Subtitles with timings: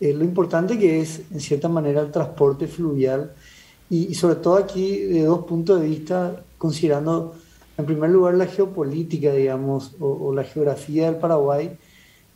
[0.00, 3.32] lo importante que es, en cierta manera, el transporte fluvial
[3.90, 7.34] y, sobre todo aquí de dos puntos de vista, considerando
[7.76, 11.76] en primer lugar la geopolítica, digamos, o, la geografía del Paraguay,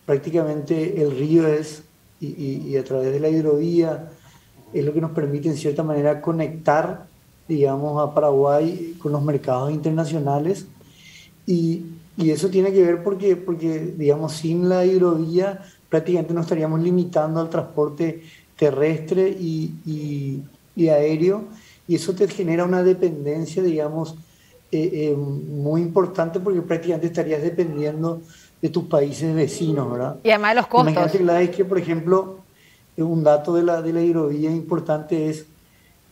[0.05, 1.85] prácticamente el río es,
[2.21, 4.11] y, a través de la hidrovía,
[4.73, 7.07] es lo que nos permite en cierta manera conectar,
[7.47, 10.67] digamos, a Paraguay con los mercados internacionales.
[11.47, 11.85] Y,
[12.17, 17.41] y eso tiene que ver porque, porque, digamos, sin la hidrovía prácticamente nos estaríamos limitando
[17.41, 18.23] al transporte
[18.57, 20.43] terrestre y,
[20.77, 21.45] y, aéreo,
[21.87, 24.17] y eso te genera una dependencia, digamos,
[24.71, 28.23] eh, eh, muy importante porque prácticamente estarías dependiendo
[28.61, 30.17] de tus países vecinos, ¿verdad?
[30.23, 30.93] Y además de los costos.
[30.93, 32.39] Imagínate la es que, por ejemplo,
[32.97, 35.47] un dato de la, de la hidrovía importante es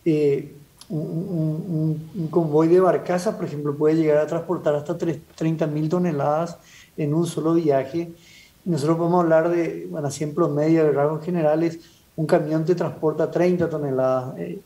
[0.04, 0.52] eh,
[0.88, 6.58] un, un, convoy de barcazas, por ejemplo, puede llegar a transportar hasta 30 mil toneladas
[6.96, 8.12] en un solo viaje.
[8.64, 11.80] Nosotros podemos hablar de, bueno, así en promedio, de rasgos generales,
[12.16, 14.38] un camión te transporta 30 toneladas.
[14.38, 14.60] Eh,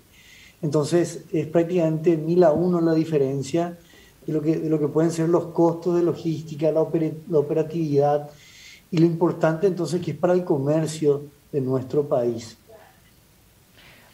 [0.62, 3.78] entonces es prácticamente mil a uno la diferencia
[4.26, 6.86] de lo, que, de lo que pueden ser los costos de logística, la,
[7.28, 8.28] la operatividad
[8.90, 12.56] y lo importante entonces que es para el comercio de nuestro país.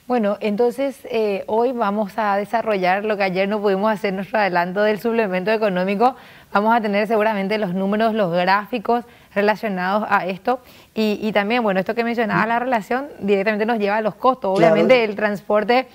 [0.09, 4.83] Bueno, entonces eh, hoy vamos a desarrollar lo que ayer no pudimos hacer nuestro adelanto
[4.83, 6.17] del suplemento económico.
[6.53, 10.61] Vamos a tener seguramente los números, los gráficos relacionados a esto.
[10.93, 14.59] Y, también, bueno, esto que mencionaba, la relación directamente nos lleva a los costos.
[14.59, 15.87] Obviamente el transporte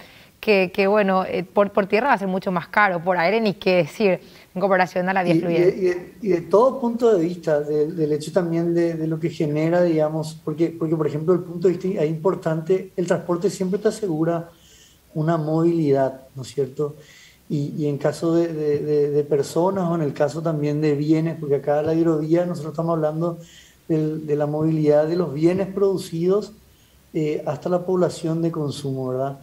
[0.48, 3.42] que, que bueno, eh, por, por tierra va a ser mucho más caro, por aire
[3.42, 4.22] ni qué decir
[4.56, 5.73] en comparación a la vía fluvial.
[6.22, 10.70] Y, de, todo punto de vista, del hecho también de, lo que genera, digamos, porque,
[10.70, 14.50] porque por ejemplo, el punto de vista es importante, el transporte siempre te asegura
[15.16, 16.95] una movilidad, ¿no es cierto?
[17.50, 21.94] Y, en caso de, personas o en el caso también de bienes, porque acá la
[21.94, 23.38] hidrovía nosotros estamos hablando
[23.90, 26.53] de la movilidad de los bienes producidos
[27.14, 29.40] eh, hasta la población de consumo, ¿verdad?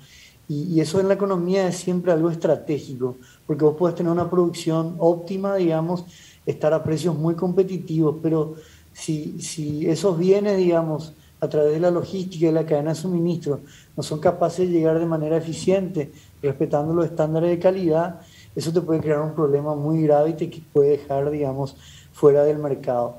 [0.48, 4.96] Y, eso en la economía es siempre algo estratégico, porque vos puedes tener una producción
[4.98, 6.04] óptima, digamos,
[6.44, 8.54] estar a precios muy competitivos, pero
[8.92, 13.60] si, si esos bienes, digamos, a través de la logística y la cadena de suministro,
[13.96, 18.20] no son capaces de llegar de manera eficiente, respetando los estándares de calidad,
[18.54, 21.76] eso te puede crear un problema muy grave y te puede dejar, digamos,
[22.12, 23.16] fuera del mercado.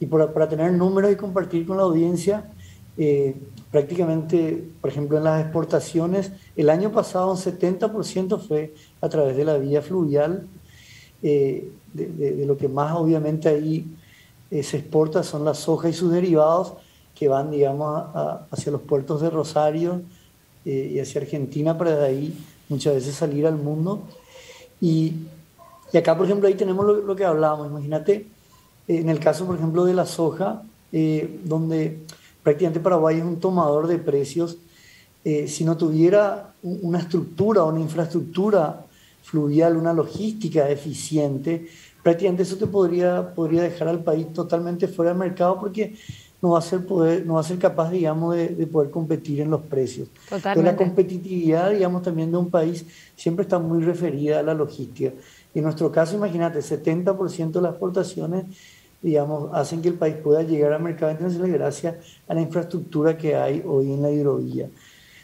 [0.00, 2.50] Y para tener números y compartir con la audiencia,
[2.98, 3.34] eh,
[3.70, 9.44] prácticamente, por ejemplo, en las exportaciones, el año pasado un 70% fue a través de
[9.44, 10.46] la vía fluvial,
[11.22, 13.86] eh, de, lo que más obviamente ahí
[14.50, 16.74] eh, se exporta son la soja y sus derivados,
[17.14, 18.04] que van, digamos,
[18.50, 20.02] hacia los puertos de Rosario
[20.64, 22.38] eh, y hacia Argentina para de ahí
[22.68, 24.02] muchas veces salir al mundo.
[24.80, 25.14] Y,
[25.94, 28.26] acá, por ejemplo, ahí tenemos lo, lo que hablábamos, imagínate,
[28.88, 30.62] en el caso, por ejemplo, de la soja,
[31.44, 31.98] donde
[32.42, 34.58] prácticamente Paraguay es un tomador de precios.
[35.24, 38.86] Eh, si no tuviera una estructura, una infraestructura
[39.22, 41.68] fluvial, una logística eficiente,
[42.02, 45.94] prácticamente eso te podría, podría dejar al país totalmente fuera del mercado porque
[46.42, 49.50] no va a ser, poder, no va a ser capaz, digamos, de, poder competir en
[49.50, 50.08] los precios.
[50.28, 50.72] Totalmente.
[50.72, 55.12] la competitividad, digamos, también de un país siempre está muy referida a la logística.
[55.54, 58.44] Y en nuestro caso, imagínate, 70% de las exportaciones
[59.02, 61.96] digamos, hacen que el país pueda llegar al mercado internacional gracias
[62.28, 64.70] a la infraestructura que hay hoy en la hidrovía.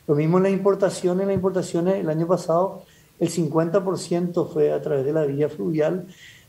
[0.06, 2.82] Lo mismo en las importaciones, las importaciones el año pasado
[3.20, 6.06] el 50% fue a través de la vía fluvial,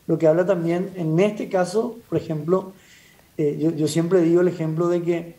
[0.07, 2.73] lo que habla también, en este caso, por ejemplo,
[3.37, 5.35] eh, yo, siempre digo el ejemplo de que,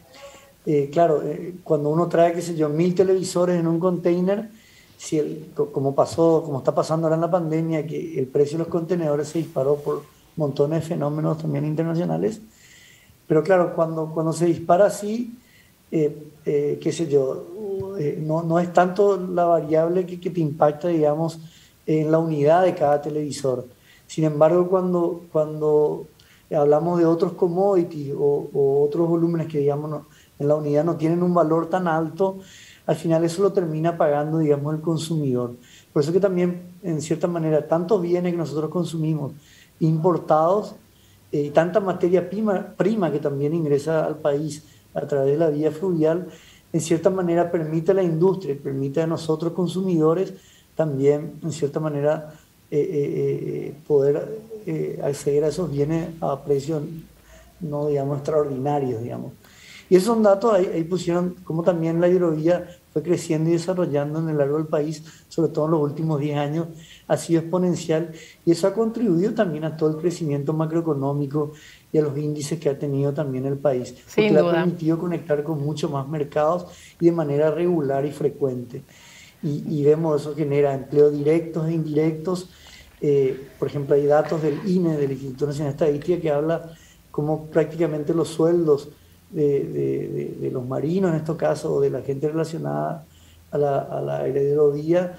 [0.66, 4.48] eh, claro, eh, cuando uno trae, qué sé yo, mil televisores en un container,
[4.96, 8.64] si el, como pasó, como está pasando ahora en la pandemia, que el precio de
[8.64, 10.02] los contenedores se disparó por
[10.40, 12.40] montones de fenómenos también internacionales.
[13.28, 15.38] Pero claro, cuando, cuando se dispara así,
[15.92, 20.40] eh, eh, qué sé yo, eh, no, no, es tanto la variable que, que, te
[20.40, 21.38] impacta, digamos,
[21.86, 23.66] en la unidad de cada televisor.
[24.06, 26.06] Sin embargo, cuando, cuando
[26.56, 30.02] hablamos de otros commodities o, otros volúmenes que, digamos,
[30.38, 32.38] en la unidad no tienen un valor tan alto,
[32.86, 35.54] al final eso lo termina pagando, digamos, el consumidor.
[35.92, 39.32] Por eso que también, en cierta manera, tantos bienes que nosotros consumimos,
[39.80, 40.74] importados
[41.32, 45.50] eh, y tanta materia prima, prima que también ingresa al país a través de la
[45.50, 46.28] vía fluvial,
[46.72, 50.34] en cierta manera permite a la industria, permite a nosotros consumidores
[50.77, 52.34] también, en cierta manera,
[52.71, 54.41] eh, eh, poder
[55.03, 56.82] acceder a esos bienes a precios
[57.60, 59.32] no, digamos, extraordinarios, digamos.
[59.88, 64.28] Y esos datos, ahí, ahí pusieron como también la hidrovía fue creciendo y desarrollando en
[64.31, 66.66] el largo del país, sobre todo en los últimos 10 años,
[67.07, 68.13] ha sido exponencial
[68.45, 71.53] y eso ha contribuido también a todo el crecimiento macroeconómico
[71.92, 73.95] y a los índices que ha tenido también el país.
[74.07, 76.66] Sin porque le ha permitido conectar con muchos más mercados
[77.01, 78.83] y de manera regular y frecuente.
[79.42, 82.51] Y, y vemos eso genera empleo directos e indirectos.
[83.01, 86.72] Eh, por ejemplo, hay datos del INE, del Instituto Nacional de Estadística, que habla
[87.10, 88.91] cómo prácticamente los sueldos
[89.30, 93.04] de, de, los marinos, en este caso, o de la gente relacionada
[93.50, 95.16] a la, a la heredería,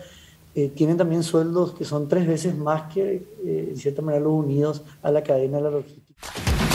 [0.54, 4.34] eh, tienen también sueldos que son tres veces más que, eh, en cierta manera, los
[4.34, 6.71] unidos a la cadena de la logística.